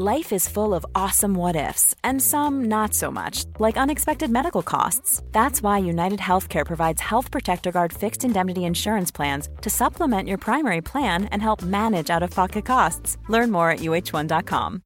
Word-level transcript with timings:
Life 0.00 0.34
is 0.36 0.48
full 0.48 0.72
of 0.72 0.86
awesome 0.94 1.34
what 1.34 1.56
ifs, 1.68 1.94
and 2.02 2.22
some 2.22 2.68
not 2.68 2.94
so 2.94 3.10
much, 3.10 3.44
like 3.58 3.80
unexpected 3.82 4.30
medical 4.30 4.62
costs. 4.62 5.22
That's 5.32 5.62
why 5.62 5.90
United 5.90 6.20
Healthcare 6.20 6.64
provides 6.64 7.02
Health 7.02 7.30
Protector 7.30 7.70
Guard 7.70 7.92
fixed 7.92 8.24
indemnity 8.24 8.60
insurance 8.60 9.16
plans 9.16 9.48
to 9.60 9.70
supplement 9.70 10.28
your 10.28 10.38
primary 10.38 10.80
plan 10.80 11.28
and 11.32 11.42
help 11.42 11.62
manage 11.62 12.16
out 12.16 12.22
of 12.22 12.34
pocket 12.34 12.66
costs. 12.66 13.18
Learn 13.28 13.50
more 13.50 13.70
at 13.70 13.80
uh1.com. 13.80 14.80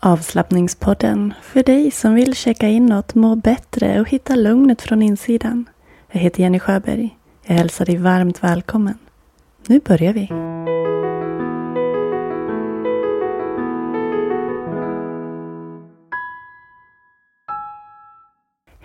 Avslappningspodden 0.00 1.34
för 1.42 1.62
dig 1.62 1.90
som 1.90 2.14
vill 2.14 2.34
checka 2.34 2.68
inåt, 2.68 3.14
må 3.14 3.36
bättre 3.36 4.00
och 4.00 4.08
hitta 4.08 4.36
lugnet 4.36 4.82
från 4.82 5.02
insidan. 5.02 5.68
Jag 6.10 6.20
heter 6.20 6.42
Jenny 6.42 6.58
Sjöberg. 6.58 7.16
Jag 7.46 7.54
hälsar 7.54 7.86
dig 7.86 7.96
varmt 7.96 8.44
välkommen. 8.44 8.98
Nu 9.66 9.80
börjar 9.80 10.12
vi. 10.12 10.28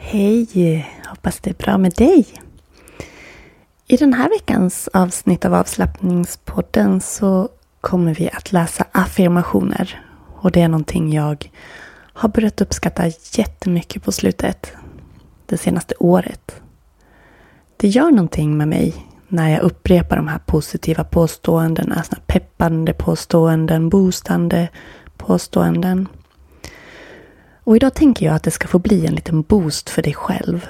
Hej! 0.09 0.87
Hoppas 1.07 1.39
det 1.39 1.49
är 1.49 1.53
bra 1.53 1.77
med 1.77 1.91
dig. 1.91 2.25
I 3.87 3.97
den 3.97 4.13
här 4.13 4.29
veckans 4.29 4.89
avsnitt 4.93 5.45
av 5.45 5.53
avslappningspodden 5.53 7.01
så 7.01 7.49
kommer 7.81 8.15
vi 8.15 8.29
att 8.29 8.51
läsa 8.51 8.85
affirmationer. 8.91 10.01
Och 10.35 10.51
det 10.51 10.61
är 10.61 10.67
någonting 10.67 11.13
jag 11.13 11.51
har 12.13 12.29
börjat 12.29 12.61
uppskatta 12.61 13.03
jättemycket 13.33 14.03
på 14.03 14.11
slutet. 14.11 14.71
Det 15.45 15.57
senaste 15.57 15.95
året. 15.99 16.61
Det 17.77 17.87
gör 17.87 18.11
någonting 18.11 18.57
med 18.57 18.67
mig 18.67 19.05
när 19.27 19.49
jag 19.49 19.61
upprepar 19.61 20.15
de 20.15 20.27
här 20.27 20.39
positiva 20.45 21.03
påståendena. 21.03 22.03
Såna 22.03 22.21
peppande 22.27 22.93
påståenden, 22.93 23.89
boostande 23.89 24.67
påståenden. 25.17 26.07
Och 27.67 27.75
idag 27.75 27.93
tänker 27.93 28.25
jag 28.25 28.35
att 28.35 28.43
det 28.43 28.51
ska 28.51 28.67
få 28.67 28.79
bli 28.79 29.05
en 29.05 29.15
liten 29.15 29.41
boost 29.41 29.89
för 29.89 30.01
dig 30.01 30.13
själv. 30.13 30.67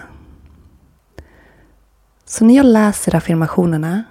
Så 2.26 2.46
när 2.46 2.56
jag 2.56 2.66
läser 2.66 3.16
affirmationerna 3.16 4.04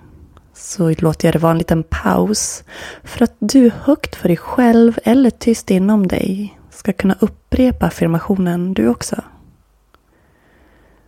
så 0.55 0.95
låter 0.99 1.29
jag 1.29 1.35
det 1.35 1.39
vara 1.39 1.53
en 1.53 1.59
liten 1.59 1.83
paus 1.83 2.65
för 3.05 3.25
att 3.25 3.35
du 3.39 3.71
högt 3.71 4.17
för 4.17 4.29
dig 4.29 4.37
själv 4.37 4.99
eller 5.05 5.31
tyst 5.31 5.71
inom 5.71 6.07
dig 6.07 6.59
ska 6.71 6.93
kunna 6.93 7.17
upprepa 7.21 7.87
affirmationen 7.87 8.75
du 8.75 8.89
också. 8.89 9.23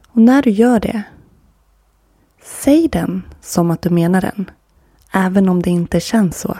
Och 0.08 0.22
när 0.22 0.42
du 0.42 0.50
gör 0.50 0.80
det, 0.80 1.02
säg 2.42 2.88
den 2.88 3.22
som 3.40 3.70
att 3.70 3.82
du 3.82 3.90
menar 3.90 4.20
den, 4.20 4.50
även 5.12 5.48
om 5.48 5.62
det 5.62 5.70
inte 5.70 6.00
känns 6.00 6.40
så. 6.40 6.56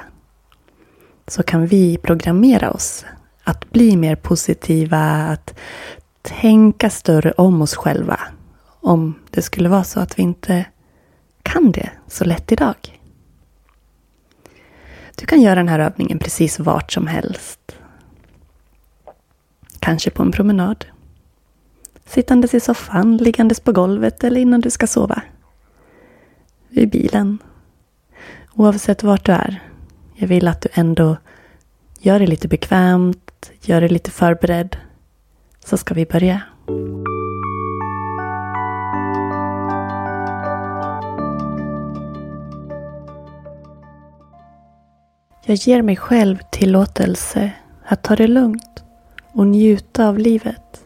Så 1.27 1.43
kan 1.43 1.67
vi 1.67 1.97
programmera 1.97 2.71
oss 2.71 3.05
att 3.49 3.71
bli 3.71 3.97
mer 3.97 4.17
positiva, 4.17 4.99
att 4.99 5.59
tänka 6.23 6.91
större 6.91 7.33
om 7.33 7.63
oss 7.63 7.75
själva. 7.75 8.21
Om 8.81 9.15
det 9.31 9.43
skulle 9.43 9.69
vara 9.69 9.85
så 9.85 10.01
att 10.01 10.19
vi 10.19 10.23
inte 10.23 10.65
kan 11.43 11.73
det 11.73 11.91
så 12.07 12.25
lätt 12.25 12.53
idag. 12.53 13.01
Du 15.15 15.27
kan 15.27 15.41
göra 15.41 15.55
den 15.55 15.69
här 15.69 15.79
övningen 15.79 16.19
precis 16.19 16.59
vart 16.59 16.93
som 16.93 17.07
helst. 17.07 17.77
Kanske 19.79 20.11
på 20.11 20.23
en 20.23 20.33
promenad. 20.33 20.85
Sittandes 22.07 22.55
i 22.55 22.61
soffan, 22.61 23.17
liggandes 23.17 23.61
på 23.61 23.73
golvet 23.73 24.25
eller 24.25 24.41
innan 24.41 24.61
du 24.61 24.71
ska 24.71 24.87
sova. 24.87 25.23
I 26.71 26.87
bilen. 26.87 27.39
Oavsett 28.55 29.03
vart 29.03 29.27
du 29.27 29.33
är. 29.33 29.63
Jag 30.15 30.29
vill 30.29 30.49
att 30.49 30.61
du 30.61 30.69
ändå 30.73 31.17
gör 31.99 32.19
det 32.19 32.27
lite 32.27 32.49
bekvämt 32.49 33.28
gör 33.61 33.81
dig 33.81 33.91
lite 33.91 34.11
förberedd 34.11 34.77
så 35.65 35.77
ska 35.77 35.95
vi 35.95 36.07
börja. 36.07 36.43
Jag 45.45 45.57
ger 45.57 45.83
mig 45.83 45.97
själv 45.97 46.39
tillåtelse 46.51 47.53
att 47.85 48.03
ta 48.03 48.17
det 48.17 48.27
lugnt 48.27 48.85
och 49.33 49.47
njuta 49.47 50.09
av 50.09 50.19
livet. 50.19 50.85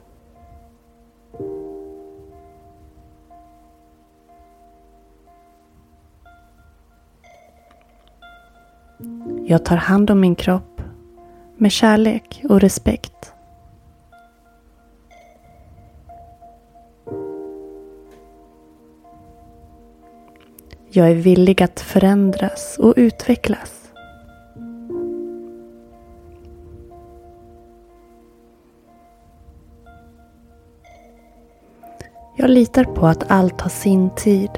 Jag 9.47 9.65
tar 9.65 9.77
hand 9.77 10.11
om 10.11 10.21
min 10.21 10.35
kropp 10.35 10.72
med 11.63 11.73
kärlek 11.73 12.43
och 12.49 12.61
respekt. 12.61 13.33
Jag 20.91 21.11
är 21.11 21.15
villig 21.15 21.63
att 21.63 21.81
förändras 21.81 22.77
och 22.79 22.95
utvecklas. 22.97 23.93
Jag 32.37 32.51
litar 32.51 32.85
på 32.85 33.07
att 33.07 33.31
allt 33.31 33.61
har 33.61 33.71
sin 33.71 34.11
tid. 34.15 34.51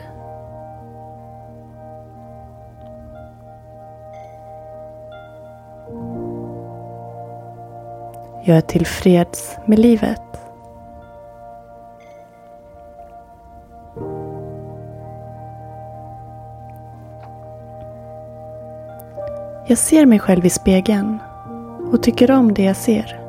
Jag 8.46 8.56
är 8.56 8.60
tillfreds 8.60 9.56
med 9.66 9.78
livet. 9.78 10.20
Jag 19.66 19.78
ser 19.78 20.06
mig 20.06 20.18
själv 20.18 20.46
i 20.46 20.50
spegeln 20.50 21.18
och 21.92 22.02
tycker 22.02 22.30
om 22.30 22.54
det 22.54 22.64
jag 22.64 22.76
ser. 22.76 23.20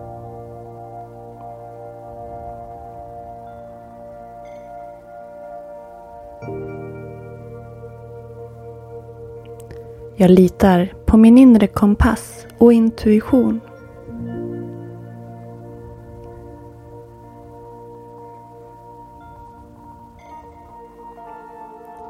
Jag 10.16 10.32
litar 10.32 10.94
på 11.06 11.18
min 11.18 11.38
inre 11.38 11.68
kompass 11.68 12.48
och 12.58 12.74
intuition. 12.74 13.62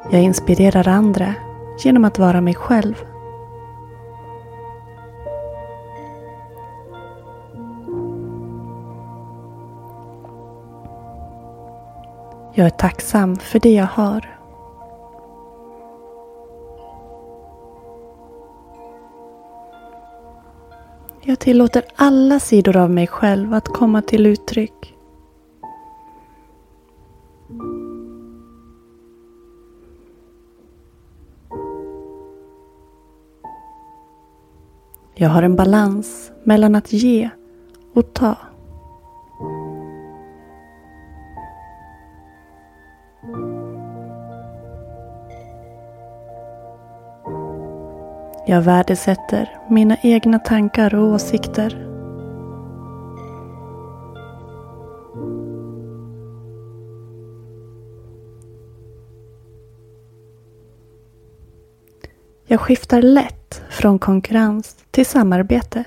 Jag 0.09 0.21
inspirerar 0.21 0.87
andra 0.87 1.33
genom 1.79 2.05
att 2.05 2.19
vara 2.19 2.41
mig 2.41 2.55
själv. 2.55 3.05
Jag 12.53 12.65
är 12.65 12.69
tacksam 12.69 13.35
för 13.35 13.59
det 13.59 13.73
jag 13.73 13.85
har. 13.85 14.37
Jag 21.21 21.39
tillåter 21.39 21.83
alla 21.95 22.39
sidor 22.39 22.77
av 22.77 22.89
mig 22.89 23.07
själv 23.07 23.53
att 23.53 23.67
komma 23.67 24.01
till 24.01 24.25
uttryck. 24.25 24.95
Jag 35.17 35.29
har 35.29 35.43
en 35.43 35.55
balans 35.55 36.31
mellan 36.43 36.75
att 36.75 36.93
ge 36.93 37.29
och 37.93 38.13
ta. 38.13 38.37
Jag 48.47 48.61
värdesätter 48.61 49.57
mina 49.69 49.97
egna 50.01 50.39
tankar 50.39 50.95
och 50.95 51.13
åsikter. 51.13 51.87
Jag 62.47 62.59
skiftar 62.59 63.01
lätt 63.01 63.44
från 63.75 63.99
konkurrens 63.99 64.77
till 64.91 65.05
samarbete. 65.05 65.83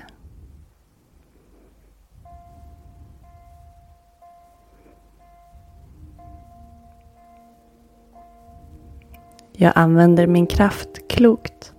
Jag 9.53 9.73
använder 9.75 10.27
min 10.27 10.47
kraft 10.47 11.07
klokt. 11.09 11.73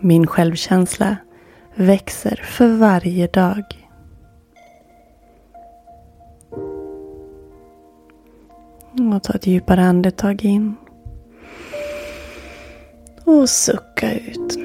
Min 0.00 0.26
självkänsla 0.26 1.16
växer 1.74 2.40
för 2.44 2.68
varje 2.68 3.26
dag. 3.26 3.85
Mm, 8.98 9.12
och 9.12 9.22
ta 9.22 9.32
ett 9.32 9.46
djupare 9.46 9.84
andetag 9.84 10.44
in. 10.44 10.76
Och 13.24 13.48
sucka 13.48 14.12
ut. 14.12 14.58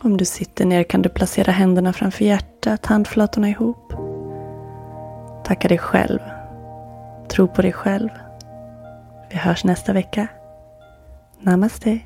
Om 0.00 0.16
du 0.16 0.24
sitter 0.24 0.64
ner 0.64 0.82
kan 0.82 1.02
du 1.02 1.08
placera 1.08 1.52
händerna 1.52 1.92
framför 1.92 2.24
hjärtat, 2.24 2.86
handflatorna 2.86 3.48
ihop. 3.48 3.92
Tacka 5.44 5.68
dig 5.68 5.78
själv. 5.78 6.20
Tro 7.28 7.48
på 7.48 7.62
dig 7.62 7.72
själv. 7.72 8.08
Vi 9.30 9.36
hörs 9.36 9.64
nästa 9.64 9.92
vecka. 9.92 10.28
Namaste. 11.40 12.00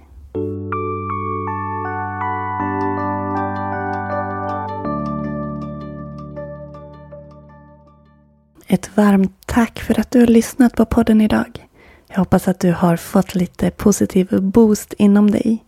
Ett 8.69 8.97
varmt 8.97 9.33
tack 9.47 9.79
för 9.79 10.01
att 10.01 10.11
du 10.11 10.21
har 10.21 10.27
lyssnat 10.27 10.75
på 10.75 10.85
podden 10.85 11.21
idag. 11.21 11.67
Jag 12.09 12.19
hoppas 12.19 12.49
att 12.49 12.61
du 12.61 12.73
har 12.73 12.97
fått 12.97 13.35
lite 13.35 13.71
positiv 13.71 14.43
boost 14.43 14.93
inom 14.99 15.31
dig. 15.31 15.65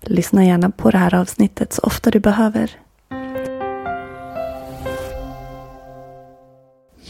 Lyssna 0.00 0.44
gärna 0.44 0.70
på 0.70 0.90
det 0.90 0.98
här 0.98 1.14
avsnittet 1.14 1.72
så 1.72 1.82
ofta 1.82 2.10
du 2.10 2.20
behöver. 2.20 2.70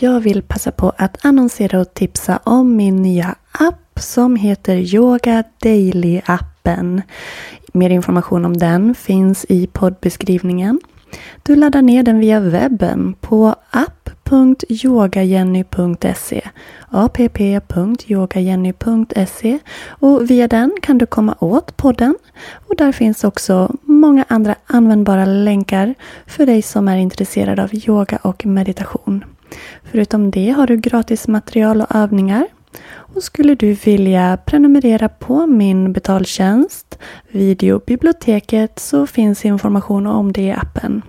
Jag 0.00 0.20
vill 0.20 0.42
passa 0.42 0.72
på 0.72 0.92
att 0.96 1.24
annonsera 1.24 1.80
och 1.80 1.94
tipsa 1.94 2.40
om 2.44 2.76
min 2.76 3.02
nya 3.02 3.34
app 3.52 4.00
som 4.00 4.36
heter 4.36 4.76
Yoga 4.76 5.44
Daily 5.62 6.20
appen. 6.26 7.02
Mer 7.72 7.90
information 7.90 8.44
om 8.44 8.56
den 8.56 8.94
finns 8.94 9.46
i 9.48 9.66
poddbeskrivningen. 9.66 10.80
Du 11.42 11.56
laddar 11.56 11.82
ner 11.82 12.02
den 12.02 12.18
via 12.18 12.40
webben 12.40 13.14
på 13.20 13.54
app 13.70 14.10
app.yogajenny.se 14.28 16.40
app.yogajenny.se 16.90 19.58
och 19.88 20.30
via 20.30 20.48
den 20.48 20.76
kan 20.82 20.98
du 20.98 21.06
komma 21.06 21.34
åt 21.38 21.76
podden 21.76 22.14
och 22.68 22.76
där 22.76 22.92
finns 22.92 23.24
också 23.24 23.76
många 23.82 24.24
andra 24.28 24.54
användbara 24.66 25.24
länkar 25.24 25.94
för 26.26 26.46
dig 26.46 26.62
som 26.62 26.88
är 26.88 26.96
intresserad 26.96 27.60
av 27.60 27.70
yoga 27.72 28.18
och 28.22 28.46
meditation. 28.46 29.24
Förutom 29.84 30.30
det 30.30 30.50
har 30.50 30.66
du 30.66 30.76
gratis 30.76 31.28
material 31.28 31.80
och 31.80 31.94
övningar 31.94 32.46
och 32.90 33.22
skulle 33.22 33.54
du 33.54 33.72
vilja 33.72 34.38
prenumerera 34.46 35.08
på 35.08 35.46
min 35.46 35.92
betaltjänst 35.92 36.98
Videobiblioteket 37.28 38.78
så 38.78 39.06
finns 39.06 39.44
information 39.44 40.06
om 40.06 40.32
det 40.32 40.42
i 40.42 40.52
appen. 40.52 41.02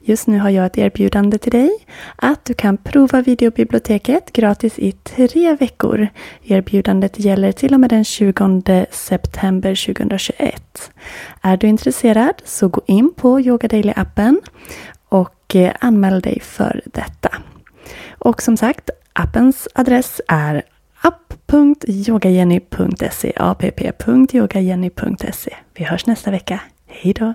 Just 0.00 0.26
nu 0.26 0.38
har 0.38 0.50
jag 0.50 0.66
ett 0.66 0.78
erbjudande 0.78 1.38
till 1.38 1.52
dig 1.52 1.70
att 2.16 2.44
du 2.44 2.54
kan 2.54 2.76
prova 2.76 3.22
videobiblioteket 3.22 4.32
gratis 4.32 4.78
i 4.78 4.92
tre 4.92 5.56
veckor. 5.60 6.08
Erbjudandet 6.44 7.18
gäller 7.18 7.52
till 7.52 7.74
och 7.74 7.80
med 7.80 7.90
den 7.90 8.04
20 8.04 8.86
september 8.90 9.86
2021. 9.86 10.90
Är 11.42 11.56
du 11.56 11.66
intresserad 11.66 12.42
så 12.44 12.68
gå 12.68 12.80
in 12.86 13.12
på 13.16 13.40
Yoga 13.40 13.68
Daily-appen 13.68 14.36
och 15.08 15.56
eh, 15.56 15.72
anmäl 15.80 16.20
dig 16.20 16.40
för 16.40 16.82
detta. 16.84 17.36
Och 18.18 18.42
som 18.42 18.56
sagt, 18.56 18.90
appens 19.12 19.68
adress 19.74 20.20
är 20.28 20.62
app.yogajenny.se 21.00 23.32
app.yogajenny.se 23.36 25.56
Vi 25.74 25.84
hörs 25.84 26.06
nästa 26.06 26.30
vecka. 26.30 26.60
Hej 26.86 27.12
då! 27.12 27.34